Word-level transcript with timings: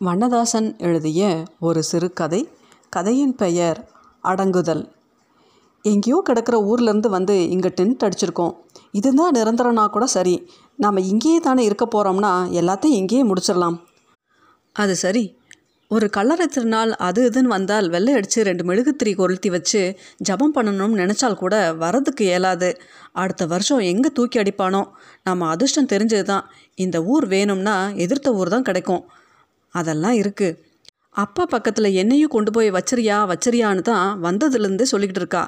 வண்ணதாசன் 0.00 0.76
எழுதிய 0.78 1.44
ஒரு 1.58 1.82
சிறுகதை 1.82 2.48
கதையின் 2.88 3.34
பெயர் 3.34 3.88
அடங்குதல். 4.22 4.92
எங்கேயோ 5.82 6.22
கிடக்கிற 6.24 6.56
ஊர்லேருந்து 6.62 7.08
வந்து 7.08 7.48
இங்கே 7.48 7.68
டென்ட் 7.68 8.04
அடிச்சிருக்கோம். 8.04 8.52
இதுதான் 8.90 9.34
நிரந்தரம்னா 9.34 9.86
கூட 9.86 10.06
சரி. 10.06 10.50
நாம் 10.76 10.96
இங்கேயே 10.96 11.38
தானே 11.38 11.64
இருக்க 11.64 11.88
போகிறோம்னா 11.94 12.32
எல்லாத்தையும் 12.60 12.98
இங்கேயே 13.00 13.24
முடிச்சிடலாம். 13.24 13.78
அது 14.72 14.96
சரி. 14.96 15.38
ஒரு 15.88 16.10
கல்லறை 16.10 16.46
திருநாள் 16.46 16.92
அது 16.92 17.30
இதுன்னு 17.30 17.54
வந்தால் 17.56 17.88
வெள்ளை 17.88 18.14
அடித்து 18.14 18.42
ரெண்டு 18.42 18.64
மெழுகுத்திரி 18.64 19.14
கொளுத்தி 19.14 19.50
வச்சு 19.50 19.98
ஜபம் 20.16 20.54
பண்ணணும்னு 20.54 21.02
நினச்சால் 21.02 21.36
கூட 21.36 21.72
வரதுக்கு 21.72 22.20
இயலாது. 22.20 22.80
அடுத்த 23.12 23.46
வருஷம் 23.46 23.78
எங்கே 23.78 24.08
தூக்கி 24.08 24.38
அடிப்பானோ? 24.38 24.84
நம்ம 25.22 25.48
அதிர்ஷ்டம் 25.48 25.92
தெரிஞ்சது 25.92 26.22
தான் 26.22 26.50
இந்த 26.74 27.04
ஊர் 27.04 27.26
வேணும்னா 27.26 27.90
எதிர்த்த 27.94 28.34
ஊர் 28.34 28.48
தான் 28.48 28.62
கிடைக்கும். 28.62 29.04
அதெல்லாம் 29.78 30.16
இருக்குது 30.22 30.58
அப்பா 31.22 31.42
பக்கத்தில் 31.52 31.96
என்னையும் 32.02 32.32
கொண்டு 32.34 32.50
போய் 32.56 32.68
வச்சிரியா 32.76 33.18
வச்சிரியான்னு 33.30 33.82
தான் 33.90 34.06
வந்ததுலேருந்தே 34.24 34.86
சொல்லிக்கிட்டு 34.92 35.22
இருக்கா. 35.22 35.42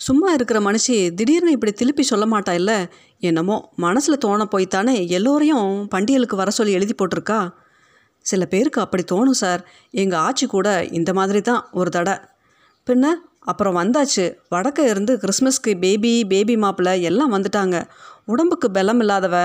சும்மா 0.00 0.28
இருக்கிற 0.36 0.58
மனுஷி 0.60 0.96
திடீர்னு 1.18 1.54
இப்படி 1.56 1.72
திருப்பி 1.80 2.04
சொல்ல 2.10 2.24
மாட்டா 2.32 2.52
இல்லை? 2.60 2.78
என்னமோ 3.28 3.56
மனசில் 3.84 4.22
தோண 4.24 4.46
போய்த்தானே 4.54 4.94
எல்லோரையும் 5.18 5.68
பண்டிகைகளுக்கு 5.94 6.40
வர 6.40 6.50
சொல்லி 6.58 6.72
எழுதி 6.78 6.94
போட்டிருக்கா. 6.94 7.40
சில 8.26 8.42
பேருக்கு 8.52 8.80
அப்படி 8.84 9.04
தோணும் 9.12 9.40
சார். 9.42 9.62
எங்கள் 10.02 10.22
ஆச்சி 10.26 10.46
கூட 10.54 10.68
இந்த 10.98 11.10
மாதிரி 11.18 11.40
தான் 11.50 11.62
ஒரு 11.80 11.90
தடை. 11.96 12.16
பின்ன 12.86 13.14
அப்புறம் 13.44 13.76
வந்தாச்சு. 13.76 14.24
வடக்க 14.50 14.80
இருந்து 14.88 15.18
கிறிஸ்மஸ்க்கு 15.22 15.72
பேபி 15.80 16.26
பேபி 16.26 16.56
மாப்பிள்ளை 16.56 17.02
எல்லாம் 17.02 17.32
வந்துட்டாங்க. 17.32 17.76
உடம்புக்கு 18.26 18.70
பலம் 18.70 19.00
இல்லாதவ 19.00 19.36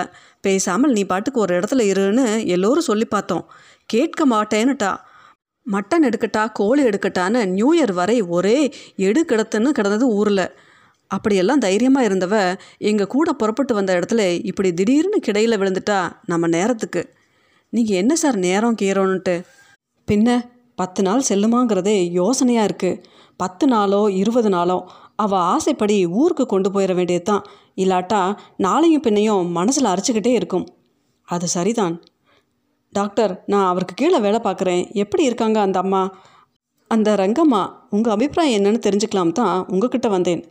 பேசாமல் 0.41 0.91
நீ 0.91 1.03
பாட்டுக்கு 1.03 1.39
ஒரு 1.39 1.59
இடத்துல 1.59 1.83
இருன்னு 1.93 2.45
எல்லோரும் 2.45 2.89
சொல்லி 2.89 3.05
பார்த்தோம். 3.05 3.45
கேட்க 3.85 4.27
மாட்டேன்னுட்டா. 4.27 4.91
மட்டன் 5.65 6.03
எடுக்கட்டா 6.03 6.51
கோழி 6.51 6.83
எடுக்கட்டான்னு 6.83 7.45
நியூ 7.45 7.69
இயர் 7.75 7.93
வரை 7.93 8.21
ஒரே 8.21 8.71
எடு 8.95 9.25
கிடத்துன்னு 9.25 9.69
கிடந்தது 9.69 10.07
ஊரில். 10.07 10.51
அப்படியெல்லாம் 11.07 11.59
தைரியமாக 11.59 12.07
இருந்தவ 12.07 12.55
எங்கள் 12.77 13.07
கூட 13.07 13.33
புறப்பட்டு 13.33 13.73
வந்த 13.73 13.91
இடத்துல 13.99 14.21
இப்படி 14.43 14.73
திடீர்னு 14.73 15.19
கிடையில் 15.19 15.59
விழுந்துட்டா 15.59 15.99
நம்ம 16.25 16.47
நேரத்துக்கு. 16.47 17.03
நீங்கள் 17.69 17.95
என்ன 17.95 18.15
சார் 18.15 18.37
நேரம் 18.37 18.75
கீறோன்ட்டு 18.81 19.35
பின்ன 20.07 20.55
பத்து 20.77 21.01
நாள் 21.03 21.27
செல்லுமாங்கிறதே 21.29 21.97
யோசனையாக 22.19 22.67
இருக்குது 22.69 22.99
பத்து 23.39 23.65
நாளோ 23.67 24.01
இருபது 24.21 24.49
நாளோ 24.49 24.77
அவள் 25.23 25.45
ஆசைப்படி 25.53 25.95
ஊருக்கு 26.21 26.45
கொண்டு 26.45 26.69
போயிட 26.71 26.93
வேண்டியது 26.93 27.25
தான் 27.29 27.43
இல்லாட்டா 27.77 28.19
நாளையும் 28.65 29.03
பின்னையும் 29.05 29.47
மனசில் 29.57 29.91
அரைச்சிக்கிட்டே 29.91 30.33
இருக்கும். 30.39 30.65
அது 31.27 31.47
சரிதான். 31.47 31.95
டாக்டர் 32.93 33.33
நான் 33.45 33.69
அவருக்கு 33.71 33.95
கீழே 33.95 34.19
வேலை 34.25 34.39
பார்க்குறேன். 34.43 34.83
எப்படி 35.03 35.23
இருக்காங்க 35.23 35.57
அந்த 35.59 35.77
அம்மா? 35.79 36.01
அந்த 36.91 37.09
ரங்கம்மா 37.15 37.61
உங்கள் 37.95 38.13
அபிப்பிராயம் 38.15 38.57
என்னன்னு 38.57 38.85
தெரிஞ்சுக்கலாம் 38.85 39.33
தான் 39.39 39.55
உங்ககிட்ட 39.73 40.07
வந்தேன். 40.07 40.43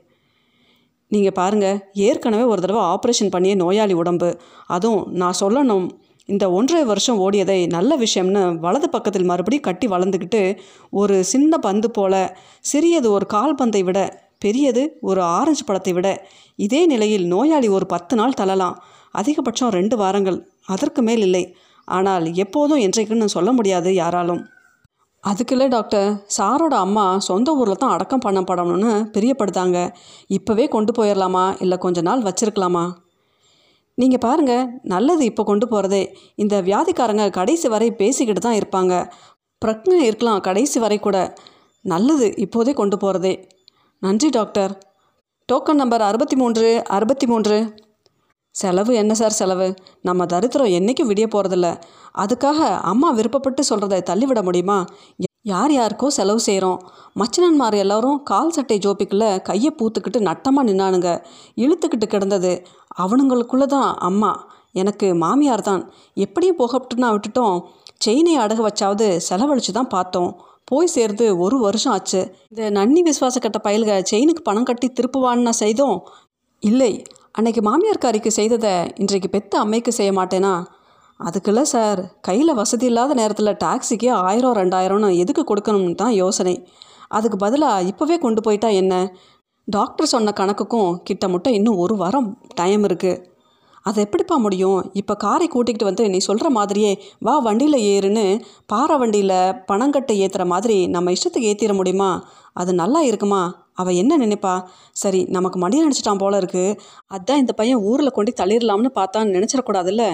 நீங்கள் 1.13 1.37
பாருங்கள் 1.41 1.79
ஏற்கனவே 2.07 2.45
ஒரு 2.53 2.61
தடவை 2.61 2.83
ஆப்ரேஷன் 2.95 3.33
பண்ணிய 3.35 3.55
நோயாளி 3.55 3.95
உடம்பு. 4.03 4.31
அதுவும் 4.77 5.05
நான் 5.23 5.41
சொல்லணும். 5.41 5.87
இந்த 6.29 6.51
ஒன்றரை 6.51 6.85
வருஷம் 6.85 7.21
ஓடியதை 7.21 7.67
நல்ல 7.67 7.97
விஷயம்னு 7.97 8.59
வலது 8.59 8.89
பக்கத்தில் 8.91 9.25
மறுபடியும் 9.25 9.63
கட்டி 9.63 9.87
வளர்ந்துக்கிட்டு 9.87 10.59
ஒரு 10.91 11.25
சின்ன 11.25 11.59
பந்து 11.59 11.91
போல 11.91 12.15
சிறியது 12.61 13.11
ஒரு 13.11 13.27
கால் 13.27 13.55
பந்தை 13.55 13.83
விட 13.83 14.25
பெரியது 14.39 14.99
ஒரு 15.01 15.23
ஆரஞ்சு 15.23 15.65
பழத்தை 15.65 15.93
விட 15.93 16.09
இதே 16.57 16.87
நிலையில் 16.87 17.27
நோயாளி 17.27 17.69
ஒரு 17.69 17.87
பத்து 17.87 18.17
நாள் 18.17 18.39
தள்ளலாம். 18.41 18.77
அதிகபட்சம் 19.15 19.69
ரெண்டு 19.69 19.97
வாரங்கள். 19.97 20.39
அதற்கு 20.67 21.03
மேல் 21.03 21.21
இல்லை. 21.21 21.55
ஆனால் 21.89 22.35
எப்போதும் 22.35 22.79
என்றைக்குன்னு 22.79 23.25
சொல்ல 23.25 23.53
முடியாது 23.53 23.95
யாராலும். 23.95 24.43
அதுக்குள்ளே 25.25 25.67
டாக்டர். 25.69 26.09
சாரோட 26.39 26.75
அம்மா 26.77 27.19
சொந்த 27.19 27.53
ஊரில் 27.53 27.75
தான் 27.75 27.91
அடக்கம் 27.91 28.25
பண்ணப்படணும்னு 28.27 28.93
பிரியப்படுத்தாங்க. 29.15 29.79
இப்போவே 30.31 30.69
கொண்டு 30.69 30.93
போயிடலாமா 30.93 31.45
இல்லை 31.61 31.79
கொஞ்ச 31.79 32.01
நாள் 32.01 32.23
வச்சிருக்கலாமா? 32.23 32.85
நீங்கள் 33.99 34.23
பாருங்கள் 34.25 34.65
நல்லது 34.93 35.23
இப்போ 35.31 35.43
கொண்டு 35.51 35.67
போகிறதே 35.73 36.01
இந்த 36.43 36.55
வியாதிக்காரங்க 36.69 37.25
கடைசி 37.39 37.69
வரை 37.75 37.89
பேசிக்கிட்டு 38.01 38.43
தான் 38.47 38.59
இருப்பாங்க. 38.61 38.95
பிரச்சனை 39.63 40.01
இருக்கலாம் 40.09 40.43
கடைசி 40.49 40.79
வரை 40.85 40.99
கூட. 41.07 41.19
நல்லது 41.85 42.27
இப்போதே 42.45 42.73
கொண்டு 42.81 42.97
போகிறதே 43.05 43.35
நன்றி 44.03 44.29
டாக்டர். 44.39 44.73
டோக்கன் 45.49 45.81
நம்பர் 45.83 46.05
அறுபத்தி 46.09 46.37
மூன்று 46.43 46.69
அறுபத்தி 46.97 47.27
மூன்று 47.33 47.57
செலவு 48.55 48.93
என்ன 49.03 49.13
சார் 49.21 49.39
செலவு? 49.41 49.69
நம்ம 50.09 50.27
தரித்திரம் 50.33 50.75
என்றைக்கும் 50.79 51.09
விடிய 51.11 51.27
போகிறதில்ல 51.35 51.69
அதுக்காக 52.23 52.69
அம்மா 52.93 53.09
விருப்பப்பட்டு 53.19 53.63
சொல்கிறத 53.71 54.03
தள்ளிவிட 54.11 54.43
முடியுமா? 54.49 54.79
யார் 55.47 55.73
யாருக்கோ 55.73 56.07
செலவு 56.07 56.41
செய்கிறோம் 56.41 56.79
மச்சினன்மார் 57.21 57.75
எல்லாரும் 57.75 58.23
கால் 58.23 58.51
சட்டை 58.51 58.79
ஜோப்பிக்குள்ளே 58.79 59.43
கையை 59.43 59.71
பூத்துக்கிட்டு 59.79 60.21
நட்டமாக 60.29 60.67
நின்னானுங்க. 60.69 61.11
இழுத்துக்கிட்டு 61.57 62.07
கிடந்தது. 62.07 62.53
அவனுங்களுக்குள்ளே 62.99 63.67
தான் 63.67 63.91
அம்மா. 63.99 64.33
எனக்கு 64.73 65.15
மாமியார் 65.15 65.63
தான் 65.63 65.83
எப்படியும் 66.15 66.59
போகட்டுன்னா 66.59 67.11
விட்டுட்டோம். 67.15 67.57
செயினை 68.05 68.35
அடகு 68.37 68.63
வச்சாவது 68.69 69.07
செலவழித்து 69.29 69.73
தான் 69.73 69.93
பார்த்தோம். 69.97 70.31
போய் 70.65 70.87
சேர்ந்து 70.87 71.39
ஒரு 71.39 71.57
வருஷம் 71.59 71.93
ஆச்சு. 71.93 72.21
இந்த 72.51 72.71
நன்னி 72.71 73.03
விசுவாச 73.03 73.39
கட்ட 73.41 73.59
பயல்க 73.65 74.03
செயினுக்கு 74.03 74.43
பணம் 74.43 74.65
கட்டி 74.65 74.89
திருப்புவான்னு 74.89 75.55
செய்தோம்? 75.63 75.99
இல்லை. 76.63 76.93
அன்னைக்கு 77.33 77.61
மாமியார்காரிக்கு 77.61 78.31
செய்ததை 78.41 78.75
இன்றைக்கு 78.97 79.29
பெத்த 79.29 79.59
அம்மைக்கு 79.65 79.89
செய்ய 79.89 80.13
மாட்டேனா? 80.13 80.55
அதுக்குள்ள 81.21 81.61
சார் 81.75 82.01
கையில் 82.27 82.59
வசதி 82.59 82.87
இல்லாத 82.87 83.13
நேரத்தில் 83.15 83.59
டாக்ஸிக்கே 83.63 84.11
ஆயிரம் 84.27 84.57
ரெண்டாயிரம்னு 84.59 85.09
எதுக்கு 85.23 85.43
கொடுக்கணும்னு 85.51 85.95
தான் 85.95 86.15
யோசனை. 86.23 86.55
அதுக்கு 87.09 87.37
பதிலாக 87.45 87.87
இப்போவே 87.91 88.17
கொண்டு 88.25 88.41
போயிட்டா 88.47 88.69
என்ன? 88.81 88.95
டாக்டர் 89.69 90.13
சொன்ன 90.13 90.33
கணக்குக்கும் 90.41 90.91
கிட்டமுட்ட 91.09 91.49
இன்னும் 91.59 91.81
ஒரு 91.85 91.95
வாரம் 92.03 92.29
டைம் 92.61 92.85
இருக்குது 92.89 93.23
அது 93.89 93.99
எப்படிப்பா 94.05 94.37
முடியும்? 94.45 94.79
இப்போ 95.01 95.15
காரை 95.25 95.47
கூட்டிகிட்டு 95.49 95.89
வந்து 95.89 96.05
நீ 96.13 96.19
சொல்கிற 96.29 96.49
மாதிரியே 96.51 96.93
வா 97.27 97.35
வண்டியில் 97.39 97.79
ஏறுன்னு 97.93 98.25
பாறை 98.73 98.97
வண்டியில் 98.99 99.37
பணங்கட்டை 99.71 100.15
ஏற்றுற 100.25 100.45
மாதிரி 100.53 100.77
நம்ம 100.95 101.13
இஷ்டத்துக்கு 101.17 101.51
ஏற்றிட 101.51 101.75
முடியுமா? 101.81 102.11
அது 102.53 102.73
நல்லா 102.83 103.01
இருக்குமா? 103.11 103.43
அவள் 103.81 103.99
என்ன 104.03 104.17
நினைப்பா? 104.25 104.55
சரி 105.03 105.21
நமக்கு 105.37 105.59
மடி 105.65 105.85
நினச்சிட்டான் 105.85 106.23
போல 106.23 106.39
இருக்குது 106.43 106.79
அதான் 107.17 107.43
இந்த 107.43 107.53
பையன் 107.53 107.85
ஊரில் 107.91 108.17
கொண்டு 108.19 108.33
தள்ளிடலாம்னு 108.41 108.91
பார்த்தான்னு 109.01 109.37
நினச்சிடக்கூடாதுல்ல? 109.37 110.05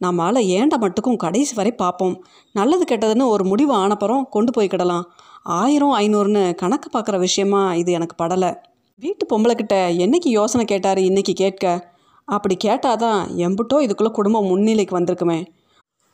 நம்மளால் 0.00 0.48
ஏண்ட 0.56 0.74
மட்டுக்கும் 0.80 1.16
கடைசி 1.16 1.54
வரை 1.54 1.72
பார்ப்போம் 1.72 2.24
நல்லது 2.52 2.84
கெட்டதுன்னு 2.90 3.26
ஒரு 3.26 3.44
முடிவு 3.44 3.74
ஆனப்புறம் 3.76 4.28
கொண்டு 4.28 4.50
போய்க்கிடலாம் 4.56 5.02
ஆயிரம் 5.42 5.94
ஐநூறுன்னு 5.94 6.54
கணக்கு 6.54 6.98
பார்க்குற 6.98 7.18
விஷயமா 7.18 7.74
இது 7.74 7.92
எனக்கு 7.92 8.24
படலை. 8.24 8.54
வீட்டு 8.94 9.24
பொம்பளைக்கிட்ட 9.30 9.76
என்னைக்கு 10.04 10.30
யோசனை 10.30 10.66
கேட்டார் 10.66 10.98
இன்னைக்கு 10.98 11.32
கேட்க? 11.32 11.94
அப்படி 12.24 12.56
கேட்டாதான் 12.64 13.20
எம்புட்டோ 13.46 13.76
இதுக்குள்ளே 13.76 14.10
குடும்பம் 14.10 14.46
முன்னிலைக்கு 14.46 14.98
வந்திருக்குமே. 14.98 15.46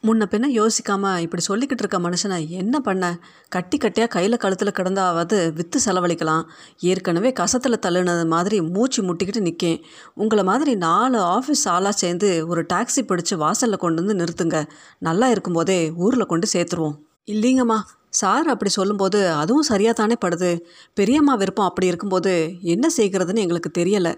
முன்ன 0.07 0.25
பின்ன 0.31 0.47
யோசிக்காமல் 0.59 1.19
இப்படி 1.19 1.43
சொல்லிக்கிட்டு 1.49 1.83
இருக்க 1.83 1.99
மனுஷனை 1.99 2.49
என்ன 2.49 2.81
பண்ண? 2.81 3.19
கட்டி 3.49 3.77
கட்டியாக 3.77 4.07
கையில் 4.07 4.37
கழுத்தில் 4.37 4.73
கிடந்தாவது 4.73 5.53
விற்று 5.53 5.79
செலவழிக்கலாம். 5.85 6.43
ஏற்கனவே 6.79 7.33
கசத்தில் 7.33 7.79
தள்ளுனது 7.87 8.25
மாதிரி 8.27 8.61
மூச்சு 8.61 9.01
முட்டிக்கிட்டு 9.03 9.43
நிற்கேன் 9.49 9.79
உங்களை 10.15 10.45
மாதிரி 10.45 10.75
நாலு 10.75 11.19
ஆஃபீஸ் 11.37 11.65
ஆளாக 11.65 11.93
சேர்ந்து 11.93 12.47
ஒரு 12.47 12.65
டாக்ஸி 12.73 13.03
பிடிச்சி 13.03 13.37
வாசலில் 13.37 13.83
கொண்டு 13.85 14.05
வந்து 14.05 14.25
நிறுத்துங்க. 14.25 14.65
நல்லா 14.99 15.29
இருக்கும்போதே 15.29 15.93
ஊரில் 15.97 16.31
கொண்டு 16.35 16.49
சேர்த்துருவோம். 16.53 16.99
இல்லைங்கம்மா. 17.27 17.79
சார் 18.09 18.49
அப்படி 18.49 18.71
சொல்லும்போது 18.71 19.31
அதுவும் 19.33 19.71
சரியாக 19.73 19.95
தானே 20.01 20.17
படுது. 20.25 20.51
பெரியம்மா 20.95 21.35
விருப்பம் 21.35 21.67
அப்படி 21.67 21.87
இருக்கும்போது 21.87 22.35
என்ன 22.75 22.89
செய்கிறதுன்னு 22.97 23.45
எங்களுக்கு 23.47 23.71
தெரியலை. 23.79 24.15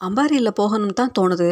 அம்பாரியில் 0.00 0.58
போகணும் 0.60 0.98
தான் 1.00 1.14
தோணுது. 1.18 1.48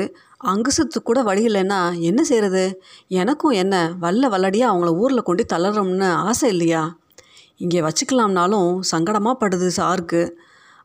அங்குசத்து 0.50 0.98
கூட 1.02 1.22
வழி 1.22 1.42
இல்லைன்னா 1.46 1.78
என்ன 2.00 2.20
செய்கிறது 2.22 2.64
எனக்கும் 3.08 3.50
என்ன 3.50 3.74
வல்ல 3.98 4.28
வல்லடியாக 4.28 4.72
அவங்கள 4.72 4.90
ஊரில் 5.02 5.28
கொண்டு 5.28 5.44
தளரணும்னு 5.52 6.10
ஆசை 6.28 6.48
இல்லையா? 6.50 6.82
இங்கே 7.56 7.80
வச்சுக்கலாம்னாலும் 7.80 8.70
சங்கடமாக 8.92 9.40
படுது 9.42 9.68
சாருக்கு. 9.78 10.22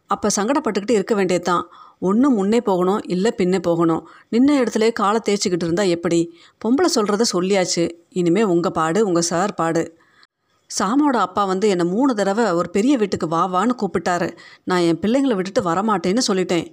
அப்போ 0.07 0.27
சங்கடப்பட்டுக்கிட்டு 0.35 0.97
இருக்க 0.99 1.15
வேண்டியது 1.15 1.45
தான். 1.45 1.65
ஒன்று 1.99 2.27
முன்னே 2.29 2.59
போகணும் 2.61 3.01
இல்லை 3.05 3.31
பின்னே 3.31 3.59
போகணும். 3.59 4.03
நின்ன 4.31 4.55
இடத்துல 4.61 4.91
காலை 4.91 5.19
தேய்ச்சிக்கிட்டு 5.25 5.67
இருந்தால் 5.67 5.87
எப்படி? 5.87 6.19
பொம்பளை 6.65 6.89
சொல்கிறத 6.95 7.25
சொல்லியாச்சு. 7.33 7.83
இனிமேல் 8.09 8.43
உங்கள் 8.43 8.71
பாடு 8.71 8.99
உங்கள் 9.07 9.27
சார் 9.31 9.53
பாடு. 9.53 9.83
சாமோட 10.77 11.15
அப்பா 11.27 11.43
வந்து 11.51 11.67
என்னை 11.73 11.85
மூணு 11.93 12.11
தடவை 12.19 12.45
ஒரு 12.59 12.69
பெரிய 12.75 12.93
வீட்டுக்கு 13.01 13.27
வா 13.33 13.41
வான்னு 13.55 13.73
கூப்பிட்டாரு. 13.81 14.29
நான் 14.69 14.85
என் 14.89 15.01
பிள்ளைங்களை 15.03 15.35
விட்டுட்டு 15.37 15.61
வரமாட்டேன்னு 15.69 16.23
சொல்லிட்டேன். 16.29 16.67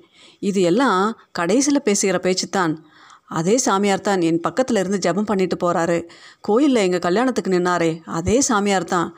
இது 0.49 0.61
எல்லாம் 0.71 1.01
கடைசியில் 1.39 1.87
பேசுகிற 1.89 2.19
பேச்சு 2.27 2.49
தான் 2.59 2.75
அதே 3.39 3.55
சாமியார் 3.65 4.07
தான் 4.09 4.21
என் 4.29 4.45
பக்கத்தில் 4.45 4.81
இருந்து 4.83 4.99
ஜெபம் 5.07 5.31
பண்ணிட்டு 5.31 5.57
போகிறாரு 5.65 5.99
கோயிலில் 6.47 6.85
எங்கள் 6.85 7.05
கல்யாணத்துக்கு 7.07 7.51
நின்னாரே 7.55 7.91
அதே 8.19 8.37
சாமியார் 8.51 8.93
தான். 8.95 9.09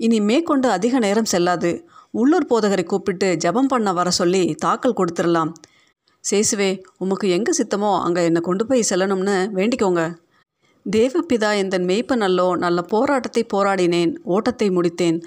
இனி 0.00 0.18
மேற்கொண்டு 0.28 0.68
அதிக 0.76 0.98
நேரம் 1.06 1.30
செல்லாது. 1.32 1.72
உள்ளூர் 2.20 2.50
போதகரை 2.50 2.84
கூப்பிட்டு 2.92 3.28
ஜெபம் 3.44 3.70
பண்ண 3.72 3.88
வர 3.98 4.08
சொல்லி 4.20 4.44
தாக்கல் 4.64 4.98
கொடுத்துடலாம். 5.00 5.50
சேசுவே 6.24 6.70
உமக்கு 7.04 7.26
எங்கே 7.36 7.52
சித்தமோ 7.58 7.90
அங்கே 8.06 8.22
என்னை 8.28 8.40
கொண்டு 8.48 8.64
போய் 8.68 8.88
செல்லணும்னு 8.90 9.36
வேண்டிக்கோங்க. 9.58 10.02
தேவப்பிதா 10.96 11.48
எந்தன் 11.62 11.86
மெய்ப்பனல்லோ 11.88 12.56
நல்ல 12.56 12.82
போராட்டத்தை 12.82 13.42
போராடினேன் 13.54 14.12
ஓட்டத்தை 14.24 14.68
முடித்தேன். 14.70 15.18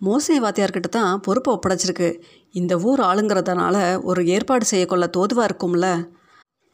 மோசை 0.00 0.36
வாத்தியார்கிட்ட 0.44 0.88
தான் 0.88 1.20
பொறுப்பை 1.20 1.50
ஒப்படைச்சிருக்கு. 1.54 2.08
இந்த 2.52 2.78
ஊர் 2.78 3.00
ஆளுங்கிறதுனால 3.00 4.02
ஒரு 4.02 4.26
ஏற்பாடு 4.26 4.64
செய்யக்கொள்ள 4.64 5.06
தோதுவாக 5.06 5.48
இருக்கும்ல? 5.48 5.88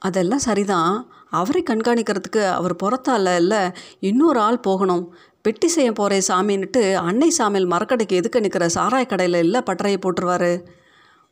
அதெல்லாம் 0.03 0.39
சரிதான். 0.39 0.93
அவரை 1.31 1.63
கண்காணிக்கிறதுக்கு 1.63 2.43
அவர் 2.51 2.75
புறத்தால 2.83 3.35
இல்லை 3.37 3.63
இன்னொரு 4.01 4.41
ஆள் 4.41 4.61
போகணும். 4.61 5.05
பெட்டி 5.43 5.69
செய்ய 5.69 5.93
போகிற 5.93 6.21
சாமின்னுட்டு 6.29 6.95
அன்னை 7.09 7.31
சாமியில் 7.39 7.73
மரக்கடைக்கு 7.73 8.21
எதுக்கு 8.21 8.41
நிற்கிற 8.41 8.69
சாராய 8.75 9.07
கடையில் 9.07 9.39
இல்லை 9.39 9.63
பட்டறையை 9.67 9.99
போட்டுருவாரு? 10.01 10.53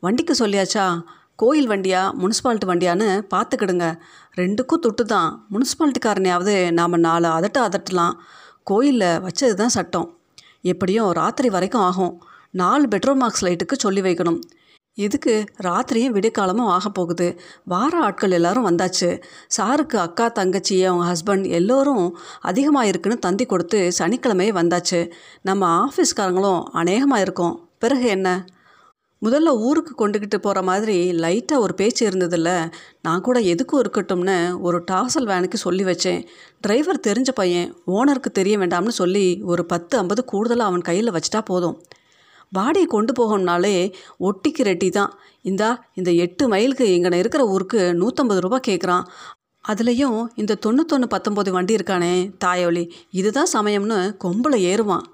வண்டிக்கு 0.03 0.35
சொல்லியாச்சா? 0.45 0.87
கோயில் 1.39 1.69
வண்டியா 1.71 2.01
முனிசிபாலிட்டி 2.21 2.67
வண்டியான்னு 2.71 3.09
பார்த்துக்கிடுங்க. 3.33 3.87
ரெண்டுக்கும் 4.41 4.83
தொட்டு 4.85 5.05
தான் 5.05 5.31
முனிசிபாலிட்டிக்காரனையாவது 5.53 6.55
நாம் 6.79 7.03
நாலு 7.07 7.29
அதட்ட 7.37 7.59
அதட்டலாம். 7.69 8.15
கோயிலில் 8.71 9.21
வச்சது 9.25 9.55
தான் 9.55 9.75
சட்டம். 9.77 10.09
எப்படியும் 10.73 11.11
ராத்திரி 11.21 11.49
வரைக்கும் 11.57 11.85
ஆகும். 11.89 12.15
நாலு 12.63 12.85
பெட்ரோல் 12.89 13.21
மார்க்ஸ் 13.23 13.45
லைட்டுக்கு 13.47 13.77
சொல்லி 13.85 14.03
வைக்கணும். 14.09 14.39
இதுக்கு 14.99 15.35
ராத்திரியும் 15.67 16.15
விடியக்காலமும் 16.17 16.71
ஆக 16.75 16.89
போகுது. 16.89 17.29
வார 17.73 17.93
ஆட்கள் 18.07 18.37
எல்லாரும் 18.39 18.69
வந்தாச்சு. 18.71 19.09
சாருக்கு 19.57 19.97
அக்கா 20.07 20.27
தங்கச்சி 20.29 20.77
அவங்க 20.85 21.05
ஹஸ்பண்ட் 21.13 21.47
எல்லோரும் 21.59 22.07
அதிகமாக 22.51 22.91
இருக்குன்னு 22.93 23.25
தந்தி 23.27 23.47
கொடுத்து 23.47 23.81
சனிக்கிழமையே 23.99 24.53
வந்தாச்சு. 24.61 25.01
நம்ம 25.43 25.87
ஆஃபீஸ்காரங்களும் 25.87 26.63
அநேகமாக 26.83 27.25
இருக்கோம் 27.29 27.57
பிறகு 27.79 28.07
என்ன? 28.17 28.29
முதல்ல 29.25 29.51
ஊருக்கு 29.67 29.93
கொண்டுக்கிட்டு 29.99 30.39
போகிற 30.39 30.63
மாதிரி 30.63 30.97
லைட்டாக 31.13 31.65
ஒரு 31.65 31.75
பேச்சு 31.75 32.03
இருந்ததில்ல. 32.09 32.51
நான் 33.03 33.21
கூட 33.21 33.41
எதுக்கும் 33.41 33.81
இருக்கட்டும்னு 33.83 34.39
ஒரு 34.61 34.79
டாசல் 34.91 35.29
வேனுக்கு 35.31 35.55
சொல்லி 35.55 35.85
வச்சேன். 35.85 36.21
டிரைவர் 36.61 37.05
தெரிஞ்ச 37.07 37.31
பையன் 37.35 37.69
ஓனருக்கு 37.87 38.31
தெரிய 38.33 38.59
வேண்டாம்னு 38.59 38.95
சொல்லி 39.01 39.27
ஒரு 39.43 39.65
பத்து 39.67 39.99
ஐம்பது 39.99 40.25
கூடுதலாக 40.25 40.71
அவன் 40.71 40.81
கையில் 40.81 41.13
வச்சிட்டா 41.13 41.43
போதும். 41.45 41.77
பாடியை 42.57 42.87
கொண்டு 42.87 43.13
போகணும்னாலே 43.21 43.77
ஒட்டிக்கு 44.21 44.63
ரெட்டி 44.63 44.91
தான். 44.91 45.15
இந்தா 45.43 45.71
இந்த 45.95 46.11
எட்டு 46.25 46.49
மைலுக்கு 46.49 46.93
இங்கே 46.93 47.19
இருக்கிற 47.19 47.45
ஊருக்கு 47.47 47.81
நூற்றம்பது 48.01 48.43
ரூபா 48.47 48.61
கேட்குறான் 48.69 49.07
அதுலேயும் 49.65 50.21
இந்த 50.35 50.59
தொண்ணூத்தொன்று 50.67 51.07
பத்தொம்போது 51.15 51.51
வண்டி 51.51 51.75
இருக்கானே 51.75 52.15
தாயொலி. 52.39 52.85
இதுதான் 53.11 53.53
சமயம்னு 53.53 53.99
கொம்பில் 54.17 54.65
ஏறுவான். 54.73 55.05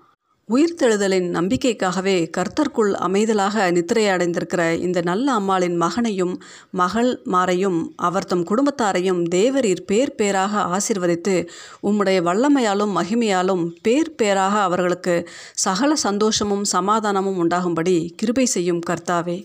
உயிர்த்தெழுதலின் 0.51 1.27
நம்பிக்கைக்காகவே 1.31 2.15
கர்த்தர்க்குள் 2.37 2.93
அமைதலாக 3.01 3.67
நித்திரையடைந்திருக்கிற 3.71 4.79
இந்த 4.79 5.01
நல்ல 5.01 5.33
அம்மாளின் 5.33 5.77
மகனையும் 5.77 6.33
மகள் 6.71 7.23
மாரையும் 7.25 7.79
அவர் 7.97 8.25
தம் 8.25 8.45
குடும்பத்தாரையும் 8.45 9.21
தேவரீர் 9.35 9.85
பேர் 9.87 10.15
பேராக 10.15 10.63
ஆசிர்வதித்து 10.77 11.49
உம்முடைய 11.83 12.21
வல்லமையாலும் 12.23 12.97
மகிமையாலும் 12.97 13.65
பேர் 13.83 14.15
பேராக 14.15 14.61
அவர்களுக்கு 14.61 15.29
சகல 15.55 15.97
சந்தோஷமும் 15.97 16.65
சமாதானமும் 16.73 17.37
உண்டாகும்படி 17.37 18.15
கிருபை 18.17 18.47
செய்யும் 18.47 18.83
கர்த்தாவே. 18.91 19.39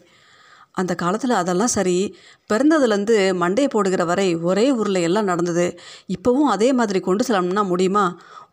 அந்த 0.82 0.94
காலத்தில் 1.02 1.34
அதெல்லாம் 1.42 1.74
சரி 1.76 1.98
பிறந்ததுலேருந்து 2.50 3.18
மண்டையை 3.42 3.70
போடுகிற 3.76 4.04
வரை 4.12 4.28
ஒரே 4.50 4.66
ஊரில் 4.80 5.00
எல்லாம் 5.08 5.30
நடந்தது. 5.32 5.68
இப்போவும் 6.16 6.50
அதே 6.56 6.70
மாதிரி 6.80 7.00
கொண்டு 7.00 7.26
செல்லணும்னா 7.28 7.64
முடியுமா? 7.72 8.06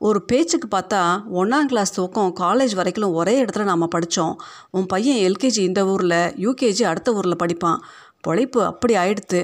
ஒரு 0.08 0.20
பேச்சுக்கு 0.30 0.68
பார்த்தா 0.76 1.02
ஒன்றாம் 1.40 1.68
கிளாஸ் 1.72 1.96
தூக்கம் 1.98 2.32
காலேஜ் 2.40 2.74
வரைக்கும் 2.80 3.16
ஒரே 3.20 3.34
இடத்துல 3.42 3.66
நாம் 3.70 3.92
படித்தோம் 3.96 4.34
உன் 4.70 4.86
பையன் 4.86 5.20
எல்கேஜி 5.28 5.62
இந்த 5.70 5.82
ஊரில் 5.94 6.18
யூகேஜி 6.46 6.84
அடுத்த 6.92 7.18
ஊரில் 7.18 7.40
படிப்பான். 7.44 7.80
பொழைப்பு 8.26 8.60
அப்படி 8.70 8.94
ஆயிடுத்து. 8.96 9.40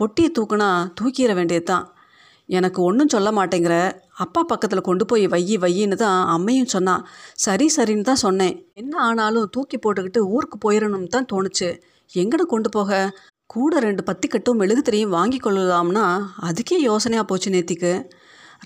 பொட்டியை 0.00 0.30
தூக்குனா 0.38 0.70
தூக்கிட 0.98 1.32
வேண்டியது 1.40 1.66
தான் 1.72 1.86
எனக்கு 2.48 2.78
ஒன்றும் 2.88 3.12
சொல்ல 3.14 3.28
மாட்டேங்கிற. 3.38 3.74
அப்பா 4.24 4.40
பக்கத்தில் 4.42 4.86
கொண்டு 4.88 5.04
போய் 5.10 5.24
வையி 5.34 5.56
வையின்னு 5.64 5.96
தான் 6.02 6.18
அம்மையும் 6.34 6.72
சொன்னான் 6.74 7.02
சரி 7.44 7.66
சரின்னு 7.76 8.08
தான் 8.08 8.24
சொன்னேன். 8.26 8.54
என்ன 8.80 8.94
ஆனாலும் 9.06 9.50
தூக்கி 9.54 9.76
போட்டுக்கிட்டு 9.78 10.20
ஊருக்கு 10.34 10.58
போயிடணும்னு 10.64 11.14
தான் 11.16 11.30
தோணுச்சு. 11.32 11.70
எங்கட 12.14 12.42
கொண்டு 12.42 12.68
போக? 12.68 13.10
கூட 13.46 13.78
ரெண்டு 13.78 14.02
பத்திக்கட்டும் 14.02 14.58
மெழுகுத்திரையும் 14.60 15.14
வாங்கி 15.16 15.38
கொள்ளலாம்னா 15.38 16.04
அதுக்கே 16.42 16.76
யோசனையாக 16.82 17.22
போச்சு 17.22 17.50
நேத்திக்கு. 17.50 18.06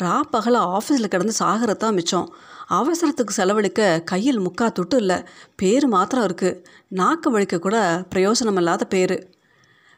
ரா 0.01 0.21
பகல 0.31 0.59
ஆஃபீஸில் 0.59 1.09
கிடந்து 1.09 1.33
சாகிறது 1.39 1.77
தான் 1.77 1.95
மிச்சம். 1.95 2.29
அவசரத்துக்கு 2.71 3.37
செலவழிக்க 3.37 4.03
கையில் 4.05 4.41
முக்கா 4.41 4.67
துட்டு 4.79 4.97
இல்லை. 4.97 5.19
பேர் 5.57 5.87
மாத்திரம் 5.87 6.25
இருக்குது 6.25 6.63
நாக்கு 6.89 7.31
வழிக்க 7.31 7.59
கூட 7.59 8.07
பிரயோஜனம் 8.15 8.57
இல்லாத 8.57 8.85
பேர். 8.85 9.29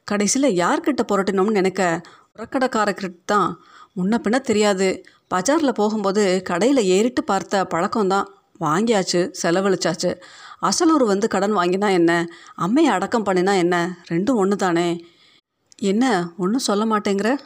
கடைசியில் 0.04 0.50
யார்கிட்ட 0.50 1.02
புரட்டினோம்னு 1.12 1.50
நினைக்க 1.50 2.00
உரக்கடைக்காரர்கிட்ட 2.36 3.20
தான். 3.24 3.60
முன்ன 3.96 4.18
பின்ன 4.24 4.40
தெரியாது. 4.40 5.04
பஜாரில் 5.34 5.78
போகும்போது 5.80 6.42
கடையில் 6.44 6.82
ஏறிட்டு 6.84 7.24
பார்த்த 7.24 7.66
பழக்கம்தான். 7.74 8.28
வாங்கியாச்சு 8.60 9.34
செலவழிச்சாச்சு. 9.42 10.20
அசலூர் 10.62 11.04
வந்து 11.06 11.28
கடன் 11.28 11.56
வாங்கினா 11.56 11.90
என்ன? 11.90 12.26
அம்மையை 12.58 12.90
அடக்கம் 12.90 13.24
பண்ணினா 13.24 13.56
என்ன? 13.56 13.96
ரெண்டும் 14.10 14.34
ஒன்று 14.34 14.56
தானே 14.56 15.04
என்ன 15.76 16.32
ஒன்றும் 16.36 16.66
சொல்ல 16.68 16.84
மாட்டேங்கிற? 16.84 17.38